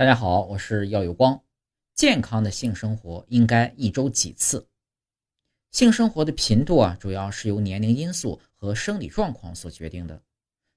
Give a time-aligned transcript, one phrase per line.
[0.00, 1.44] 大家好，我是耀有光。
[1.94, 4.66] 健康的性生活应该一周几次？
[5.72, 10.22] 性生活的频度啊，主要是由年龄因素和生理状况所决定的。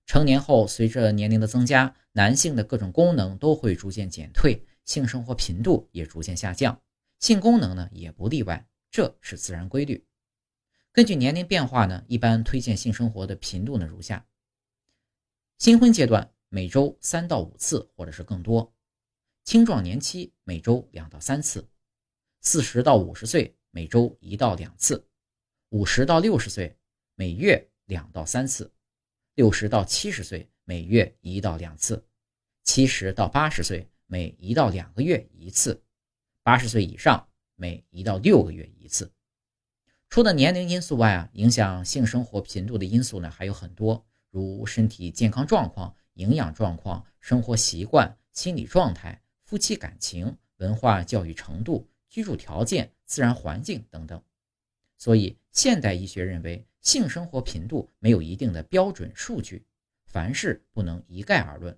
[0.06, 6.78] 成年后，随着年龄的增加，男性的各种功能都会逐渐减退，性生活频度也逐渐下降，
[7.21, 10.05] 性功能呢也不例外，这是自然规律。
[10.92, 14.26] 根据年龄变化呢，一般推荐性生活的频度呢如下：
[15.60, 18.70] 新婚阶段每周三到五次，或者是更多。
[19.44, 21.68] 青壮年期每周两到三次，
[22.39, 25.06] 四十到五十岁每周一到两次，
[25.69, 26.78] 五十到六十岁
[27.16, 28.71] 每月两到三次，
[29.36, 32.06] 六十到七十岁每月一到两次，
[32.64, 35.83] 七十到八十岁每一到两个月一次，
[36.41, 39.11] 八十岁以上每一到六个月一次。
[40.09, 49.22] 除了年龄因素外啊，影响性生活频度的因素呢还有很多，如身体健康状况、营养状况、生活习惯、心理状态。
[49.53, 54.19] 夫妻感情、文化教育程度、居住条件、自然环境等等，
[54.97, 59.64] 所以现代医学认为，性生活频度没有一定的标准数据，
[60.08, 61.77] 凡事不能一概而论，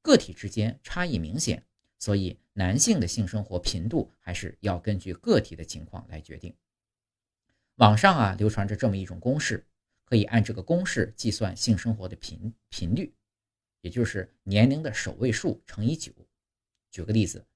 [0.00, 1.60] 个体之间差异明显，
[1.98, 6.54] 所以男性的性生活频度还是要根据个体的情况来决定。
[7.78, 9.66] 网上啊流传着这么一种公式，
[10.04, 13.12] 可以按这个公式计算性生活的频频率，
[13.80, 16.12] 也就是年龄的首位数乘以九。
[16.90, 17.46] 举个例子，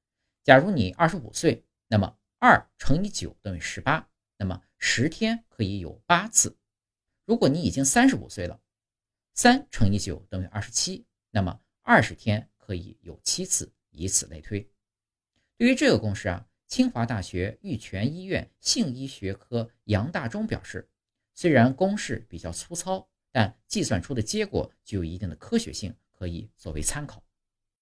[0.43, 6.57] 假如你二十五岁，那么二乘以九等于十八，那么十天可以有八次。
[7.25, 8.61] 如果你已经三十五岁了，
[9.35, 14.69] 三乘以九等于二十七，那么二十天可以有七次，以此类推。
[15.57, 20.91] 对于这个公式啊，清华大学玉泉医院性医学科杨大忠表示，
[21.35, 27.23] 虽然公式比较粗糙，但计算出的结果具有一定的科学性，可以作为参考。